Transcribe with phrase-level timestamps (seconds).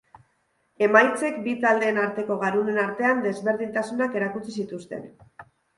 [0.85, 5.11] Emaitzek bi taldeen arteko garunen artean desberdintasunak erakutsi zituzten.